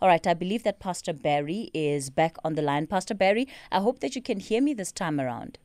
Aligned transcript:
All 0.00 0.06
right, 0.08 0.24
I 0.28 0.34
believe 0.34 0.62
that 0.62 0.78
Pastor 0.78 1.12
Barry 1.12 1.72
is 1.74 2.08
back 2.08 2.36
on 2.44 2.54
the 2.54 2.62
line. 2.62 2.86
Pastor 2.86 3.14
Barry, 3.14 3.48
I 3.72 3.80
hope 3.80 3.98
that 3.98 4.14
you 4.14 4.22
can 4.22 4.38
hear 4.38 4.62
me 4.62 4.72
this 4.72 4.92
time 4.92 5.18
around. 5.18 5.58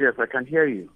Yes, 0.00 0.14
I 0.18 0.24
can 0.24 0.46
hear 0.46 0.66
you. 0.66 0.90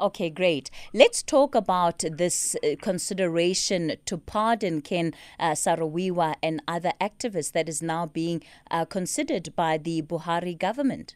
Okay, 0.00 0.30
great. 0.30 0.70
Let's 0.94 1.22
talk 1.22 1.54
about 1.54 1.98
this 2.10 2.56
uh, 2.64 2.76
consideration 2.80 3.92
to 4.06 4.16
pardon 4.16 4.80
Ken 4.80 5.12
uh, 5.38 5.54
Saro-Wiwa 5.54 6.36
and 6.42 6.62
other 6.66 6.92
activists 6.98 7.52
that 7.52 7.68
is 7.68 7.82
now 7.82 8.06
being 8.06 8.42
uh, 8.70 8.86
considered 8.86 9.54
by 9.54 9.76
the 9.76 10.00
Buhari 10.00 10.58
government. 10.58 11.14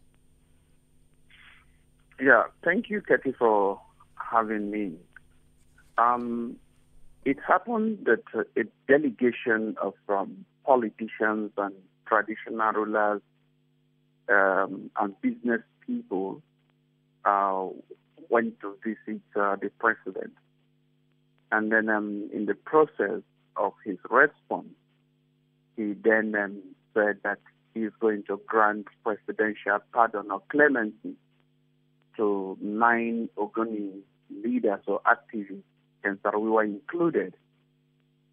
Yeah, 2.20 2.44
thank 2.62 2.90
you, 2.90 3.00
Katie, 3.00 3.32
for 3.38 3.80
having 4.16 4.70
me. 4.70 4.92
Um, 5.96 6.56
it 7.24 7.38
happened 7.48 8.04
that 8.04 8.46
a 8.58 8.64
delegation 8.86 9.74
um, 10.08 10.44
politicians 10.64 11.50
and 11.56 11.74
traditional 12.06 12.72
rulers 12.72 13.22
um, 14.28 14.90
and 14.98 15.20
business 15.20 15.60
people 15.86 16.42
uh, 17.24 17.66
went 18.28 18.60
to 18.60 18.76
visit 18.84 19.22
uh, 19.36 19.56
the 19.56 19.70
president. 19.78 20.32
And 21.50 21.70
then 21.70 21.88
um, 21.88 22.30
in 22.32 22.46
the 22.46 22.54
process 22.54 23.22
of 23.56 23.72
his 23.84 23.98
response, 24.08 24.68
he 25.76 25.94
then 26.02 26.34
um, 26.34 26.62
said 26.94 27.18
that 27.24 27.38
he's 27.74 27.90
going 28.00 28.24
to 28.28 28.40
grant 28.46 28.86
presidential 29.02 29.78
pardon 29.92 30.30
or 30.30 30.42
clemency 30.50 31.14
to 32.16 32.56
nine 32.60 33.28
Ogoni 33.36 34.00
leaders 34.44 34.80
or 34.86 35.00
activists, 35.06 35.62
and 36.04 36.18
that 36.24 36.40
we 36.40 36.50
were 36.50 36.64
included, 36.64 37.34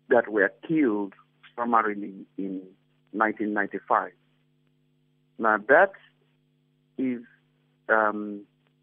that 0.09 0.27
were 0.29 0.51
killed 0.67 1.13
summarily 1.55 2.25
in 2.37 2.61
1995. 3.11 4.11
Now 5.37 5.57
that 5.69 5.91
is 6.97 7.21
um, 7.87 8.41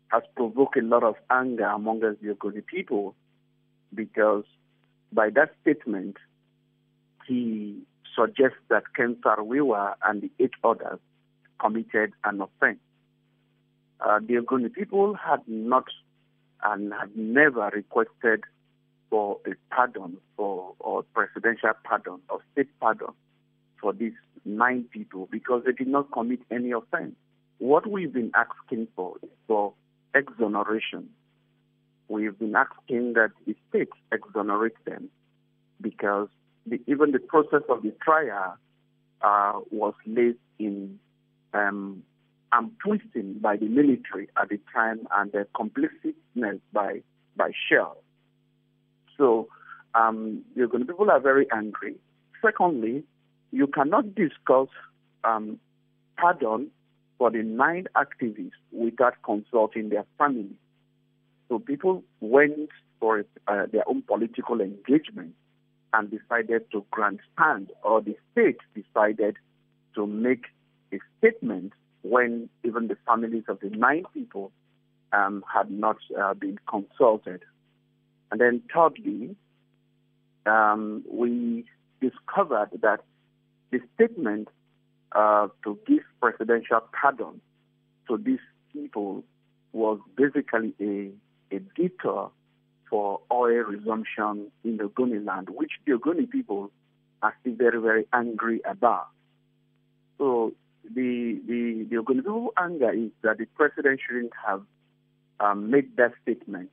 has 0.09 0.23
provoked 0.35 0.77
a 0.77 0.83
lot 0.83 1.03
of 1.03 1.17
anger 1.31 1.67
among 1.67 2.05
us, 2.05 2.17
the 2.23 2.35
Ogoni 2.35 2.65
people, 2.65 3.15
because 3.95 4.45
by 5.13 5.31
that 5.31 5.51
statement, 5.63 6.17
he 7.27 7.83
suggests 8.15 8.59
that 8.69 8.85
Ken 8.95 9.17
Saro-Wiwa 9.23 9.95
and 10.05 10.23
the 10.23 10.31
eight 10.39 10.53
others 10.65 10.99
committed 11.61 12.13
an 12.25 12.41
offense. 12.41 12.79
Uh, 14.01 14.21
the 14.21 14.35
Ogoni 14.35 14.73
people 14.73 15.15
had 15.15 15.41
not 15.47 15.85
and 16.63 16.93
had 16.93 17.17
never 17.17 17.71
requested 17.73 18.45
for 19.11 19.39
a 19.47 19.51
pardon 19.75 20.17
for 20.37 20.75
or 20.81 21.03
presidential 21.15 21.71
pardon 21.85 22.21
or 22.29 22.41
state 22.53 22.69
pardon 22.81 23.09
for 23.81 23.93
these 23.93 24.13
nine 24.45 24.85
people 24.91 25.29
because 25.31 25.63
they 25.65 25.73
did 25.73 25.89
not 25.89 26.11
commit 26.13 26.41
any 26.51 26.73
offense. 26.73 27.15
What 27.59 27.91
we've 27.91 28.13
been 28.13 28.33
asking 28.35 28.89
for 28.95 29.17
is 29.23 29.31
for 29.47 29.73
exoneration. 30.15 31.09
We've 32.09 32.39
been 32.39 32.55
asking 32.55 33.15
that 33.15 33.31
the 33.47 33.57
state 33.69 33.89
exonerate 34.13 34.77
them 34.85 35.09
because 35.81 36.29
the, 36.67 36.81
even 36.87 37.13
the 37.13 37.19
process 37.19 37.63
of 37.69 37.83
the 37.83 37.93
trial 38.03 38.57
uh, 39.23 39.61
was 39.71 39.95
laid 40.07 40.37
in 40.59 40.99
um, 41.53 42.03
and 42.53 42.71
twisting 42.83 43.39
by 43.41 43.57
the 43.57 43.67
military 43.67 44.29
at 44.41 44.49
the 44.49 44.61
time 44.73 45.07
and 45.17 45.33
the 45.33 45.47
complicitness 45.55 46.61
by 46.73 47.03
by 47.37 47.51
Shell. 47.69 47.97
So 49.19 49.49
um, 49.95 50.43
the 50.55 50.63
Ogoni 50.63 50.87
people 50.87 51.11
are 51.11 51.21
very 51.21 51.47
angry. 51.53 51.97
Secondly, 52.43 53.05
you 53.53 53.67
cannot 53.67 54.15
discuss 54.15 54.69
um, 55.25 55.59
pardon 56.17 56.71
for 57.19 57.31
the 57.31 57.43
nine 57.43 57.87
activists 57.97 58.53
without 58.73 59.15
consulting 59.25 59.89
their 59.89 60.05
family. 60.19 60.57
So 61.49 61.59
people 61.59 62.03
went 62.21 62.71
for 63.01 63.25
uh, 63.49 63.67
their 63.73 63.89
own 63.89 64.03
political 64.03 64.61
engagement 64.61 65.35
and 65.93 66.11
decided 66.11 66.71
to 66.73 66.85
grandstand, 66.91 67.71
or 67.83 68.03
the 68.03 68.17
state 68.33 68.59
decided 68.75 69.37
to 69.95 70.07
make 70.07 70.45
a 70.93 70.99
statement 71.19 71.73
when 72.03 72.49
even 72.65 72.89
the 72.89 72.97
families 73.07 73.45
of 73.49 73.61
the 73.61 73.71
nine 73.71 74.05
people 74.13 74.53
um, 75.13 75.45
had 75.53 75.71
not 75.71 75.97
uh, 76.21 76.35
been 76.35 76.59
consulted. 76.69 77.43
And 78.31 78.41
then 78.41 78.63
thirdly, 78.73 79.37
um, 80.47 81.05
we 81.11 81.65
discovered 82.01 82.71
that 82.83 83.01
the 83.71 83.81
statement 83.95 84.49
uh, 85.13 85.49
to 85.65 85.79
give 85.87 86.03
presidential 86.21 86.81
pardon 86.93 87.41
to 88.09 88.17
these 88.17 88.41
people 88.73 89.25
was 89.73 89.99
basically 90.17 90.75
a, 90.81 91.11
a 91.55 91.61
detour 91.77 92.31
for 92.89 93.21
oil 93.33 93.65
resumption 93.65 94.51
in 94.65 94.77
the 94.77 94.85
Ogoni 94.85 95.25
land, 95.25 95.49
which 95.51 95.73
the 95.87 95.93
Ogoni 95.93 96.29
people 96.31 96.71
are 97.23 97.35
still 97.41 97.55
very, 97.55 97.81
very 97.81 98.07
angry 98.13 98.61
about. 98.65 99.09
So 100.19 100.53
the 100.85 101.41
the 101.47 101.87
the 101.91 101.97
Ogoni 101.97 102.49
anger 102.57 102.93
is 102.93 103.11
that 103.23 103.39
the 103.39 103.47
president 103.57 104.01
shouldn't 104.07 104.33
have 104.47 104.63
um, 105.41 105.71
made 105.71 105.97
that 105.97 106.13
statement 106.23 106.71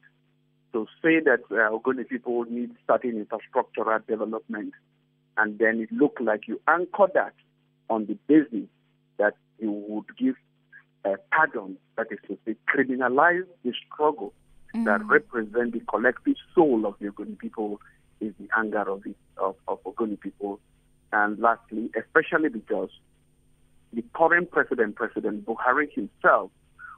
to 0.73 0.87
say 1.01 1.19
that 1.21 1.39
uh, 1.51 1.71
Ogoni 1.71 2.07
people 2.07 2.43
need 2.45 2.71
certain 2.87 3.25
infrastructural 3.25 4.05
development, 4.05 4.73
and 5.37 5.57
then 5.59 5.79
it 5.79 5.91
looked 5.91 6.21
like 6.21 6.47
you 6.47 6.59
anchor 6.67 7.07
that 7.13 7.33
on 7.89 8.05
the 8.07 8.17
basis 8.27 8.67
that 9.17 9.35
you 9.59 9.71
would 9.71 10.05
give 10.17 10.35
a 11.05 11.15
pardon, 11.31 11.77
that 11.97 12.07
is 12.11 12.19
to 12.27 12.37
say, 12.45 12.55
criminalize 12.73 13.45
the 13.63 13.73
struggle 13.85 14.33
mm. 14.75 14.85
that 14.85 15.05
represent 15.05 15.73
the 15.73 15.81
collective 15.81 16.35
soul 16.55 16.85
of 16.85 16.95
the 16.99 17.07
Ogoni 17.07 17.37
people 17.37 17.79
is 18.19 18.33
the 18.39 18.47
anger 18.57 18.89
of 18.89 19.03
the 19.03 19.13
of, 19.37 19.55
of 19.67 19.83
Ogoni 19.83 20.19
people. 20.19 20.59
And 21.11 21.37
lastly, 21.39 21.91
especially 21.95 22.49
because 22.49 22.89
the 23.91 24.03
current 24.15 24.49
president, 24.49 24.95
President 24.95 25.45
Buhari 25.45 25.91
himself, 25.93 26.49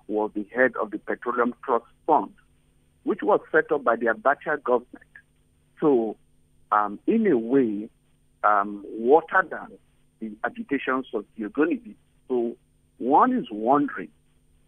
was 0.07 0.31
the 0.33 0.45
head 0.55 0.73
of 0.81 0.91
the 0.91 0.99
Petroleum 0.99 1.53
Trust 1.65 1.85
Fund, 2.07 2.31
which 3.05 3.19
was 3.21 3.39
set 3.51 3.71
up 3.71 3.83
by 3.83 3.95
the 3.95 4.07
Abacha 4.07 4.61
government. 4.61 5.05
So, 5.79 6.17
um, 6.71 6.99
in 7.07 7.25
a 7.27 7.38
way, 7.38 7.88
um, 8.43 8.83
watered 8.89 9.51
down 9.51 9.71
the 10.19 10.31
agitations 10.43 11.05
of 11.13 11.25
the 11.38 11.45
Ogoni 11.45 11.95
So, 12.27 12.57
one 12.97 13.33
is 13.33 13.45
wondering 13.51 14.09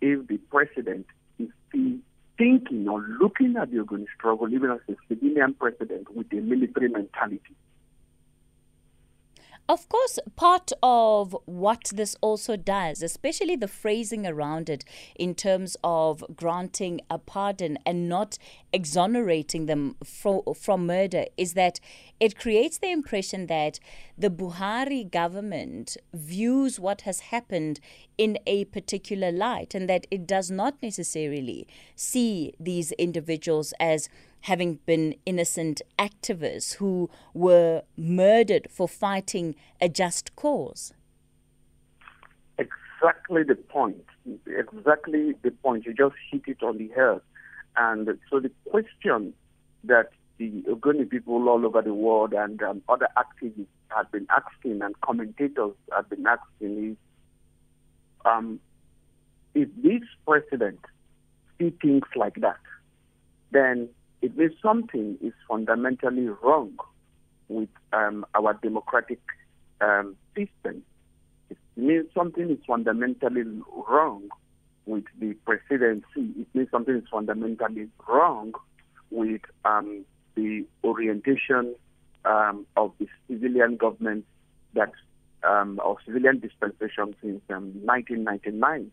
if 0.02 0.28
the 0.28 0.38
president 0.38 1.08
is 1.40 1.50
still 1.68 1.98
thinking 2.38 2.88
or 2.88 3.02
looking 3.20 3.56
at 3.58 3.72
the 3.72 3.78
Ogoni 3.78 4.06
struggle, 4.16 4.48
even 4.54 4.72
as 4.72 4.80
a 4.88 4.96
civilian 5.08 5.56
president, 5.56 6.16
with 6.16 6.32
a 6.32 6.36
military 6.36 6.90
mentality. 6.90 7.56
Of 9.70 9.90
course, 9.90 10.18
part 10.38 10.72
of 10.82 11.36
what 11.46 11.92
this 11.94 12.16
also 12.22 12.56
does, 12.56 13.02
especially 13.02 13.58
the 13.58 13.68
phrasing 13.68 14.26
around 14.26 14.70
it 14.70 14.86
in 15.20 15.36
terms 15.36 15.76
of 15.84 16.24
granting 16.38 17.02
a 17.10 17.18
pardon 17.18 17.78
and 17.86 18.08
not 18.08 18.38
exonerating 18.72 19.66
them 19.66 19.98
from, 20.06 20.42
from 20.56 20.86
murder, 20.86 21.26
is 21.36 21.54
that 21.56 21.82
it 22.18 22.40
creates 22.40 22.78
the 22.78 22.92
impression 22.92 23.48
that 23.48 23.82
the 24.18 24.30
Buhari 24.30 25.04
government 25.04 25.98
views 26.14 26.80
what 26.80 27.02
has 27.02 27.20
happened 27.20 27.82
in 28.18 28.40
a 28.48 28.64
particular 28.66 29.34
light 29.34 29.76
and 29.76 29.90
that 29.90 30.08
it 30.10 30.26
does 30.26 30.50
not 30.50 30.82
necessarily 30.82 31.68
see 31.94 32.54
these 32.58 32.94
individuals 32.94 33.74
as 33.82 34.08
having 34.48 34.76
been 34.86 35.14
innocent 35.26 35.82
activists 36.00 36.76
who 36.76 37.10
were 37.34 37.82
murdered 37.98 38.66
for 38.72 38.88
fighting 38.88 39.54
a 39.82 39.90
just 39.90 40.34
cause. 40.38 40.94
Exactly 42.58 43.44
the 43.44 43.56
point. 43.56 44.06
Exactly 44.48 45.34
the 45.42 45.52
point. 45.52 45.86
You 45.86 45.94
just 45.94 46.16
hit 46.32 46.44
it 46.48 46.64
on 46.64 46.78
the 46.78 46.88
head. 46.96 47.20
And 47.76 48.08
so 48.30 48.40
the 48.40 48.50
question 48.70 49.34
that 49.84 50.12
the 50.38 50.64
Ogoni 50.70 51.10
people 51.10 51.50
all 51.50 51.66
over 51.66 51.82
the 51.82 51.94
world 51.94 52.34
and 52.34 52.64
um, 52.64 52.82
other 52.88 53.10
activists 53.18 53.66
have 53.90 54.10
been 54.14 54.28
asking 54.30 54.82
and 54.82 55.00
commentators 55.02 55.74
have 55.94 56.10
been 56.10 56.26
asking 56.26 56.92
is 56.92 56.98
um, 58.24 58.62
if 59.54 59.68
this 59.84 60.04
president 60.26 60.80
see 61.60 61.74
things 61.82 62.06
like 62.16 62.36
that, 62.36 62.60
then 63.52 63.90
it 64.28 64.38
means 64.38 64.52
something 64.62 65.18
is 65.22 65.32
fundamentally 65.48 66.28
wrong 66.44 66.74
with 67.48 67.70
um, 67.94 68.26
our 68.36 68.56
democratic 68.56 69.22
um, 69.80 70.18
system. 70.36 70.84
It 71.50 71.58
means 71.78 72.08
something 72.14 72.50
is 72.50 72.58
fundamentally 72.68 73.44
wrong 73.90 74.28
with 74.86 75.06
the 75.18 75.34
presidency. 75.46 76.34
It 76.42 76.48
means 76.54 76.68
something 76.72 76.96
is 76.96 77.06
fundamentally 77.10 77.88
wrong 78.06 78.52
with 79.12 79.44
um, 79.64 80.04
the 80.36 80.66
orientation 80.84 81.74
um, 82.26 82.66
of 82.76 82.92
the 83.00 83.08
civilian 83.30 83.78
government 83.78 84.26
that 84.74 84.92
um, 85.48 85.80
or 85.82 85.96
civilian 86.06 86.40
dispensation 86.40 87.16
since 87.22 87.42
um, 87.50 87.72
1999. 87.86 88.92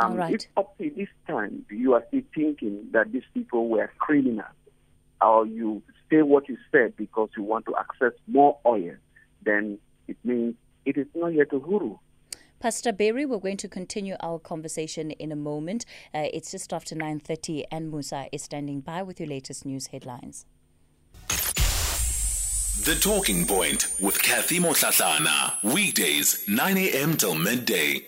Um, 0.00 0.16
right. 0.16 0.34
If 0.34 0.46
up 0.56 0.76
to 0.78 0.90
this 0.96 1.08
time 1.26 1.66
you 1.70 1.94
are 1.94 2.04
still 2.08 2.22
thinking 2.34 2.86
that 2.92 3.12
these 3.12 3.24
people 3.34 3.68
were 3.68 3.90
criminals, 3.98 4.46
or 5.20 5.46
you 5.46 5.82
say 6.10 6.22
what 6.22 6.48
you 6.48 6.56
said 6.70 6.96
because 6.96 7.28
you 7.36 7.42
want 7.42 7.66
to 7.66 7.76
access 7.76 8.12
more 8.26 8.58
oil, 8.66 8.94
then 9.44 9.78
it 10.08 10.16
means 10.24 10.54
it 10.84 10.96
is 10.96 11.06
not 11.14 11.28
yet 11.28 11.50
Uhuru. 11.50 11.98
Pastor 12.60 12.92
Barry, 12.92 13.26
we're 13.26 13.38
going 13.38 13.56
to 13.56 13.68
continue 13.68 14.14
our 14.20 14.38
conversation 14.38 15.10
in 15.10 15.32
a 15.32 15.36
moment. 15.36 15.84
Uh, 16.14 16.28
it's 16.32 16.52
just 16.52 16.72
after 16.72 16.94
9.30 16.94 17.64
and 17.72 17.90
Musa 17.90 18.26
is 18.30 18.44
standing 18.44 18.80
by 18.80 19.02
with 19.02 19.18
your 19.18 19.28
latest 19.28 19.66
news 19.66 19.88
headlines. 19.88 20.46
The 22.84 22.94
Talking 23.00 23.46
Point 23.46 23.88
with 24.00 24.22
Kathy 24.22 24.58
Motlatlana. 24.58 25.54
Weekdays, 25.62 26.48
9 26.48 26.76
a.m. 26.78 27.16
till 27.16 27.34
midday. 27.34 28.06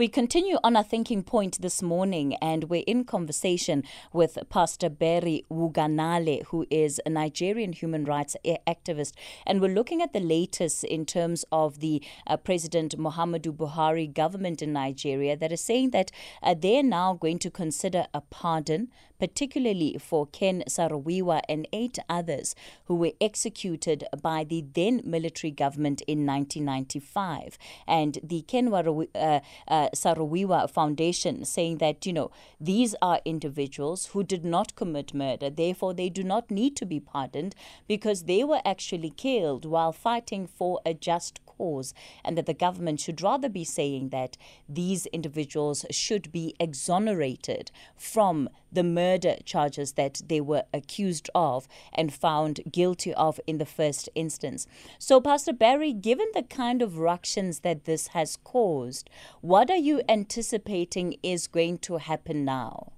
We 0.00 0.08
continue 0.08 0.56
on 0.64 0.76
our 0.76 0.82
thinking 0.82 1.22
point 1.22 1.60
this 1.60 1.82
morning, 1.82 2.34
and 2.36 2.70
we're 2.70 2.84
in 2.86 3.04
conversation 3.04 3.84
with 4.14 4.38
Pastor 4.48 4.88
Barry 4.88 5.44
Wuganaale, 5.52 6.44
who 6.46 6.66
is 6.70 7.02
a 7.04 7.10
Nigerian 7.10 7.74
human 7.74 8.06
rights 8.06 8.34
activist. 8.66 9.12
And 9.46 9.60
we're 9.60 9.74
looking 9.74 10.00
at 10.00 10.14
the 10.14 10.20
latest 10.20 10.84
in 10.84 11.04
terms 11.04 11.44
of 11.52 11.80
the 11.80 12.02
uh, 12.26 12.38
President 12.38 12.96
Muhammadu 12.96 13.54
Buhari 13.54 14.10
government 14.10 14.62
in 14.62 14.72
Nigeria 14.72 15.36
that 15.36 15.52
is 15.52 15.60
saying 15.60 15.90
that 15.90 16.10
uh, 16.42 16.54
they're 16.58 16.82
now 16.82 17.12
going 17.12 17.38
to 17.38 17.50
consider 17.50 18.06
a 18.14 18.22
pardon 18.22 18.88
particularly 19.20 19.96
for 20.00 20.26
Ken 20.26 20.64
Saro-Wiwa 20.66 21.42
and 21.48 21.68
eight 21.72 21.98
others 22.08 22.56
who 22.86 22.96
were 22.96 23.12
executed 23.20 24.04
by 24.20 24.42
the 24.42 24.64
then 24.74 25.02
military 25.04 25.50
government 25.52 26.00
in 26.08 26.26
1995. 26.26 27.58
And 27.86 28.18
the 28.24 28.42
Ken 28.42 28.72
uh, 28.72 29.40
uh, 29.68 29.88
Saro-Wiwa 29.94 30.70
Foundation 30.70 31.44
saying 31.44 31.78
that, 31.78 32.06
you 32.06 32.12
know, 32.12 32.30
these 32.60 32.94
are 33.00 33.20
individuals 33.24 34.06
who 34.06 34.22
did 34.22 34.44
not 34.44 34.74
commit 34.76 35.14
murder, 35.14 35.50
therefore 35.50 35.94
they 35.94 36.08
do 36.08 36.22
not 36.22 36.50
need 36.50 36.76
to 36.76 36.86
be 36.86 37.00
pardoned 37.00 37.54
because 37.88 38.24
they 38.24 38.44
were 38.44 38.60
actually 38.64 39.10
killed 39.10 39.64
while 39.64 39.92
fighting 39.92 40.46
for 40.46 40.80
a 40.84 40.94
just 40.94 41.44
cause, 41.46 41.92
and 42.24 42.36
that 42.38 42.46
the 42.46 42.54
government 42.54 43.00
should 43.00 43.20
rather 43.20 43.48
be 43.48 43.64
saying 43.64 44.08
that 44.10 44.36
these 44.68 45.06
individuals 45.06 45.84
should 45.90 46.32
be 46.32 46.54
exonerated 46.58 47.70
from 47.96 48.48
the 48.72 48.82
murder 48.82 49.36
charges 49.44 49.92
that 49.92 50.22
they 50.26 50.40
were 50.40 50.64
accused 50.72 51.30
of 51.34 51.68
and 51.92 52.12
found 52.12 52.60
guilty 52.70 53.12
of 53.14 53.40
in 53.46 53.58
the 53.58 53.66
first 53.66 54.08
instance. 54.14 54.66
So, 54.98 55.20
Pastor 55.20 55.52
Barry, 55.52 55.92
given 55.92 56.28
the 56.34 56.42
kind 56.42 56.82
of 56.82 56.98
ructions 56.98 57.60
that 57.60 57.84
this 57.84 58.08
has 58.08 58.36
caused, 58.36 59.10
what 59.40 59.70
are 59.70 59.76
you 59.76 60.02
anticipating 60.08 61.16
is 61.22 61.46
going 61.46 61.78
to 61.78 61.98
happen 61.98 62.44
now? 62.44 62.92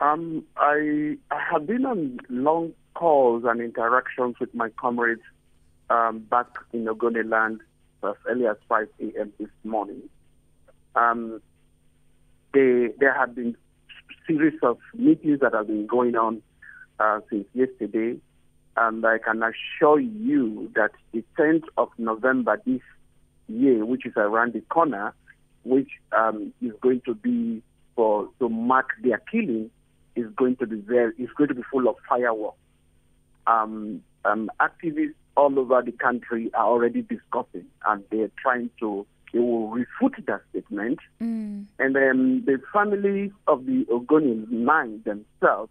Um, 0.00 0.44
I, 0.56 1.16
I 1.30 1.40
have 1.52 1.66
been 1.66 1.86
on 1.86 2.18
long 2.28 2.72
calls 2.94 3.44
and 3.46 3.60
interactions 3.60 4.36
with 4.40 4.52
my 4.54 4.68
comrades 4.70 5.22
um, 5.90 6.20
back 6.20 6.48
in 6.72 6.86
Ogoniland 6.86 7.58
as 8.02 8.14
early 8.28 8.46
as 8.46 8.56
5 8.68 8.88
a.m. 9.00 9.32
this 9.38 9.48
morning. 9.64 10.02
Um, 10.96 11.40
they, 12.52 12.88
there 12.98 13.14
have 13.14 13.34
been 13.34 13.56
series 14.26 14.58
of 14.62 14.78
meetings 14.94 15.40
that 15.40 15.54
have 15.54 15.66
been 15.66 15.86
going 15.86 16.16
on 16.16 16.42
uh, 16.98 17.20
since 17.30 17.46
yesterday, 17.54 18.16
and 18.76 19.04
I 19.04 19.18
can 19.18 19.42
assure 19.42 20.00
you 20.00 20.70
that 20.74 20.92
the 21.12 21.24
10th 21.38 21.64
of 21.76 21.88
November 21.98 22.60
this 22.64 22.80
year, 23.48 23.84
which 23.84 24.06
is 24.06 24.12
around 24.16 24.54
the 24.54 24.60
corner, 24.62 25.14
which 25.64 25.90
um, 26.12 26.52
is 26.62 26.72
going 26.80 27.02
to 27.06 27.14
be 27.14 27.62
for 27.94 28.28
to 28.38 28.48
mark 28.48 28.88
their 29.02 29.18
killing, 29.30 29.70
is 30.16 30.26
going 30.36 30.56
to 30.56 30.66
be 30.66 30.76
very, 30.76 31.12
is 31.18 31.28
going 31.36 31.48
to 31.48 31.54
be 31.54 31.62
full 31.70 31.88
of 31.88 31.96
fireworks. 32.08 32.56
Um, 33.46 34.02
um, 34.24 34.50
activists 34.60 35.14
all 35.36 35.58
over 35.58 35.82
the 35.82 35.92
country 35.92 36.50
are 36.54 36.66
already 36.66 37.02
discussing 37.02 37.66
and 37.86 38.04
they're 38.10 38.30
trying 38.40 38.70
to 38.80 39.06
they 39.32 39.38
will 39.38 39.70
refute 39.70 40.14
that 40.26 40.42
statement. 40.50 40.98
Mm. 41.20 41.66
And 41.78 41.96
then 41.96 42.42
the 42.46 42.60
families 42.72 43.32
of 43.46 43.66
the 43.66 43.86
Ogoni 43.90 44.48
nine 44.50 45.02
themselves 45.04 45.70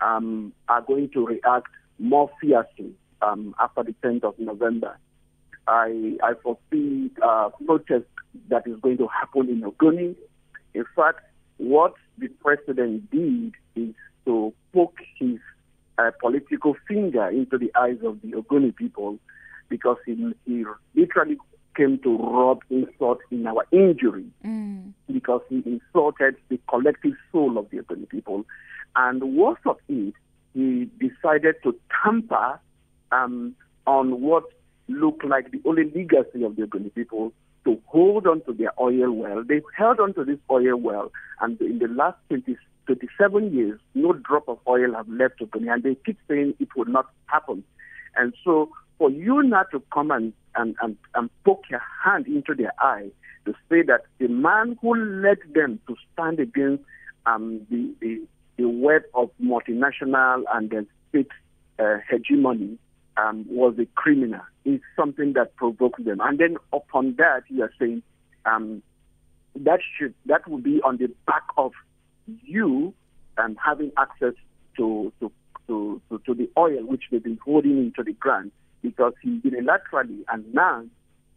um, 0.00 0.52
are 0.68 0.82
going 0.82 1.10
to 1.10 1.26
react 1.26 1.68
more 1.98 2.30
fiercely 2.40 2.92
um, 3.20 3.54
after 3.60 3.82
the 3.82 3.94
10th 4.02 4.24
of 4.24 4.38
November. 4.38 4.98
I, 5.66 6.16
I 6.22 6.32
foresee 6.42 7.10
uh, 7.22 7.50
protest 7.64 8.06
that 8.48 8.66
is 8.66 8.78
going 8.80 8.98
to 8.98 9.08
happen 9.08 9.48
in 9.48 9.62
Ogoni. 9.62 10.16
In 10.74 10.84
fact, 10.96 11.20
what 11.58 11.94
the 12.18 12.28
president 12.28 13.10
did 13.10 13.52
is 13.76 13.94
to 14.26 14.52
poke 14.72 14.98
his 15.18 15.38
a 15.98 16.10
political 16.20 16.74
finger 16.88 17.28
into 17.28 17.58
the 17.58 17.70
eyes 17.78 17.98
of 18.02 18.20
the 18.22 18.28
Ogoni 18.32 18.74
people 18.74 19.18
because 19.68 19.98
he, 20.06 20.34
he 20.46 20.64
literally 20.94 21.36
came 21.76 21.98
to 21.98 22.16
rub 22.18 22.60
insult 22.70 23.18
in 23.30 23.46
our 23.46 23.64
injury 23.72 24.26
mm. 24.44 24.92
because 25.10 25.40
he 25.48 25.62
insulted 25.66 26.36
the 26.48 26.58
collective 26.68 27.14
soul 27.30 27.58
of 27.58 27.70
the 27.70 27.78
Ogoni 27.78 28.08
people. 28.08 28.44
And 28.96 29.36
worse 29.36 29.60
of 29.66 29.76
it, 29.88 30.14
he 30.54 30.90
decided 31.00 31.56
to 31.62 31.74
tamper 32.04 32.60
um, 33.10 33.54
on 33.86 34.20
what 34.20 34.44
looked 34.88 35.24
like 35.24 35.50
the 35.50 35.60
only 35.64 35.84
legacy 35.84 36.44
of 36.44 36.56
the 36.56 36.62
Ogoni 36.62 36.94
people 36.94 37.32
to 37.64 37.80
hold 37.86 38.26
on 38.26 38.42
to 38.42 38.52
their 38.52 38.72
oil 38.80 39.12
well. 39.12 39.44
They 39.44 39.62
held 39.76 40.00
on 40.00 40.14
to 40.14 40.24
this 40.24 40.38
oil 40.50 40.76
well, 40.76 41.12
and 41.40 41.60
in 41.60 41.78
the 41.78 41.88
last 41.88 42.18
20, 42.28 42.56
27 42.86 43.54
years, 43.54 43.80
no 43.94 44.12
drop 44.12 44.48
of 44.48 44.58
oil 44.66 44.94
have 44.94 45.08
left 45.08 45.40
Ogoni, 45.40 45.72
and 45.72 45.82
they 45.82 45.94
keep 46.04 46.18
saying 46.28 46.54
it 46.58 46.68
would 46.76 46.88
not 46.88 47.06
happen. 47.26 47.62
And 48.16 48.34
so, 48.44 48.70
for 48.98 49.10
you 49.10 49.42
not 49.42 49.70
to 49.70 49.82
come 49.92 50.10
and, 50.10 50.32
and, 50.56 50.74
and, 50.82 50.96
and 51.14 51.30
poke 51.44 51.64
your 51.70 51.82
hand 52.04 52.26
into 52.26 52.54
their 52.54 52.72
eye 52.78 53.10
to 53.44 53.52
say 53.68 53.82
that 53.82 54.02
the 54.18 54.28
man 54.28 54.78
who 54.80 54.94
led 54.94 55.38
them 55.54 55.80
to 55.88 55.96
stand 56.12 56.38
against 56.38 56.84
um, 57.26 57.60
the, 57.70 57.92
the, 58.00 58.22
the 58.56 58.68
web 58.68 59.02
of 59.14 59.30
multinational 59.42 60.42
and 60.52 60.70
then 60.70 60.86
state 61.08 61.28
uh, 61.78 61.96
hegemony 62.08 62.78
um, 63.16 63.44
was 63.48 63.74
a 63.78 63.86
criminal 63.94 64.40
is 64.64 64.80
something 64.96 65.32
that 65.34 65.54
provoked 65.56 66.04
them. 66.04 66.20
And 66.20 66.38
then 66.38 66.56
upon 66.72 67.16
that, 67.16 67.42
you 67.48 67.62
are 67.62 67.72
saying 67.78 68.02
um, 68.46 68.82
that 69.56 69.80
should 69.98 70.14
that 70.26 70.48
will 70.48 70.58
be 70.58 70.80
on 70.82 70.96
the 70.96 71.08
back 71.26 71.42
of 71.56 71.72
you 72.26 72.94
um, 73.38 73.56
having 73.62 73.92
access 73.98 74.34
to, 74.76 75.12
to, 75.20 75.30
to, 75.66 76.00
to, 76.08 76.18
to 76.26 76.34
the 76.34 76.48
oil 76.56 76.84
which 76.84 77.04
they've 77.10 77.22
been 77.22 77.38
holding 77.44 77.78
into 77.78 78.02
the 78.02 78.12
ground 78.14 78.52
because 78.82 79.12
he 79.22 79.40
unilaterally 79.40 80.24
announced 80.28 80.90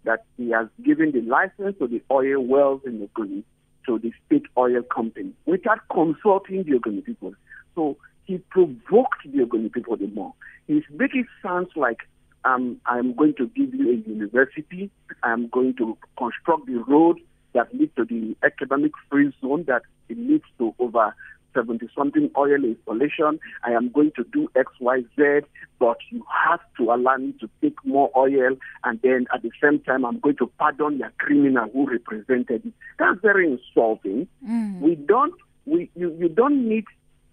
that 0.03 0.25
he 0.37 0.51
has 0.51 0.67
given 0.83 1.11
the 1.11 1.21
license 1.21 1.77
to 1.79 1.87
the 1.87 2.01
oil 2.11 2.39
wells 2.43 2.81
in 2.85 2.99
the 2.99 3.07
Ogoni 3.07 3.43
to 3.87 3.99
the 3.99 4.11
state 4.25 4.45
oil 4.57 4.81
company 4.83 5.31
without 5.45 5.79
consulting 5.91 6.63
the 6.63 6.79
Ogoni 6.79 7.03
people. 7.03 7.33
So 7.75 7.97
he 8.25 8.37
provoked 8.49 9.23
the 9.25 9.43
Ogoni 9.43 9.71
people 9.71 9.97
the 9.97 10.07
more. 10.07 10.33
He's 10.67 10.83
making 10.91 11.21
it 11.21 11.27
sound 11.43 11.67
like 11.75 11.99
um, 12.43 12.79
I'm 12.85 13.13
going 13.15 13.33
to 13.35 13.47
give 13.47 13.73
you 13.73 13.91
a 13.91 14.09
university. 14.09 14.89
I'm 15.23 15.47
going 15.47 15.75
to 15.77 15.97
construct 16.17 16.67
the 16.67 16.83
road 16.87 17.19
that 17.53 17.73
leads 17.73 17.95
to 17.95 18.05
the 18.05 18.35
economic 18.45 18.91
free 19.09 19.33
zone 19.41 19.65
that 19.67 19.83
it 20.09 20.17
leads 20.17 20.43
to 20.59 20.73
over 20.79 21.15
70 21.55 21.87
something 21.97 22.29
oil 22.37 22.63
installation. 22.63 23.39
I 23.63 23.71
am 23.71 23.89
going 23.89 24.11
to 24.17 24.23
do 24.25 24.49
X, 24.55 24.71
Y, 24.79 25.01
Z, 25.15 25.47
but 25.79 25.97
you 26.11 26.23
have 26.45 26.59
to 26.77 26.91
allow 26.91 27.17
me 27.17 27.33
to 27.39 27.49
take 27.61 27.83
more 27.85 28.11
oil. 28.15 28.57
And 28.83 28.99
then 29.01 29.25
at 29.33 29.41
the 29.41 29.51
same 29.63 29.79
time, 29.79 30.05
I'm 30.05 30.19
going 30.19 30.35
to 30.37 30.51
pardon 30.59 30.99
your 30.99 31.11
criminal 31.17 31.69
who 31.71 31.89
represented 31.89 32.65
it. 32.65 32.73
That's 32.99 33.19
very 33.21 33.49
insulting. 33.51 34.27
Mm. 34.47 34.81
We 34.81 34.95
don't, 34.95 35.33
we, 35.65 35.89
you, 35.95 36.15
you 36.19 36.29
don't 36.29 36.67
need 36.67 36.85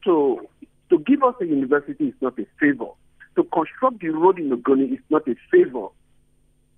to, 0.04 0.46
to 0.90 0.98
give 1.00 1.22
us 1.22 1.34
a 1.40 1.44
university 1.44 2.06
is 2.06 2.14
not 2.20 2.38
a 2.38 2.46
favor. 2.58 2.88
To 3.36 3.44
construct 3.44 4.00
the 4.00 4.10
road 4.10 4.38
in 4.38 4.50
Ogoni 4.50 4.92
is 4.92 5.00
not 5.10 5.26
a 5.26 5.34
favor. 5.50 5.88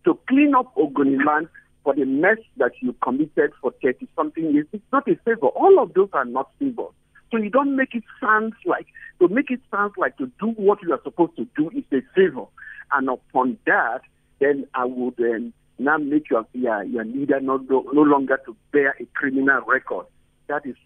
To 0.04 0.18
clean 0.28 0.54
up 0.54 0.74
Ogoni 0.76 1.24
land 1.24 1.48
for 1.82 1.94
the 1.94 2.04
mess 2.04 2.38
that 2.56 2.72
you 2.80 2.94
committed 3.02 3.52
for 3.60 3.72
30 3.82 4.08
something 4.16 4.52
years, 4.52 4.66
it's 4.72 4.82
not 4.92 5.06
a 5.08 5.16
favor. 5.24 5.48
All 5.48 5.78
of 5.82 5.92
those 5.94 6.08
are 6.12 6.24
not 6.24 6.50
favors. 6.58 6.92
So 7.34 7.38
you 7.38 7.50
don't 7.50 7.74
make 7.74 7.96
it 7.96 8.04
sound 8.20 8.52
like, 8.64 8.86
to 9.18 9.26
make 9.26 9.50
it 9.50 9.58
sound 9.68 9.94
like 9.96 10.16
to 10.18 10.30
do 10.40 10.50
what 10.50 10.80
you 10.84 10.92
are 10.92 11.00
supposed 11.02 11.34
to 11.34 11.48
do 11.56 11.68
is 11.70 11.82
a 11.90 12.00
favor. 12.14 12.44
And 12.92 13.08
upon 13.08 13.58
that, 13.66 14.02
then 14.38 14.68
I 14.72 14.84
would 14.84 15.16
then 15.16 15.52
now 15.80 15.96
make 15.96 16.30
your, 16.30 16.46
your, 16.52 16.84
your 16.84 17.04
leader 17.04 17.40
no, 17.40 17.56
no 17.56 18.02
longer 18.02 18.38
to 18.46 18.56
bear 18.70 18.94
a 19.00 19.04
criminal 19.14 19.62
record. 19.66 20.06
That 20.46 20.64
is 20.64 20.76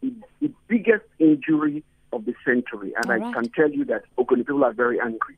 the, 0.00 0.12
the 0.40 0.52
biggest 0.68 1.06
injury 1.18 1.82
of 2.12 2.24
the 2.24 2.34
century. 2.44 2.92
And 2.96 3.06
All 3.06 3.12
I 3.12 3.16
right. 3.16 3.34
can 3.34 3.48
tell 3.50 3.72
you 3.72 3.84
that 3.86 4.04
Ogoni 4.16 4.46
people 4.46 4.62
are 4.62 4.72
very 4.72 5.00
angry. 5.00 5.36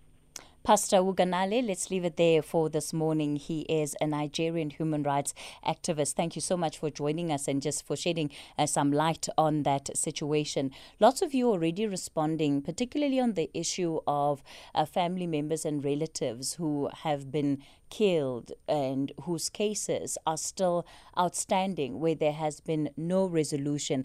Pastor 0.69 0.99
Uganale, 0.99 1.67
let's 1.67 1.91
leave 1.91 2.05
it 2.05 2.19
there 2.19 2.43
for 2.43 2.69
this 2.69 2.93
morning. 2.93 3.37
He 3.37 3.63
is 3.63 3.97
a 4.03 4.07
Nigerian 4.07 4.69
human 4.69 5.03
rights 5.03 5.33
activist. 5.67 6.13
Thank 6.13 6.37
you 6.37 6.43
so 6.43 6.59
much 6.59 6.77
for 6.77 6.91
joining 6.91 7.33
us 7.33 7.49
and 7.49 7.63
just 7.63 7.87
for 7.87 7.97
shedding 7.97 8.31
uh, 8.59 8.67
some 8.67 8.93
light 8.93 9.31
on 9.39 9.63
that 9.63 9.97
situation. 9.97 10.71
Lots 11.01 11.23
of 11.23 11.33
you 11.33 11.49
already 11.49 11.87
responding, 11.87 12.61
particularly 12.61 13.19
on 13.19 13.33
the 13.33 13.49
issue 13.55 14.01
of 14.07 14.43
uh, 14.75 14.85
family 14.85 15.27
members 15.27 15.65
and 15.65 15.83
relatives 15.83 16.57
who 16.57 16.91
have 17.03 17.33
been 17.33 17.63
killed 17.89 18.53
and 18.69 19.13
whose 19.23 19.49
cases 19.49 20.19
are 20.27 20.37
still 20.37 20.87
outstanding, 21.19 21.99
where 21.99 22.15
there 22.15 22.33
has 22.33 22.61
been 22.61 22.91
no 22.95 23.25
resolution. 23.25 24.05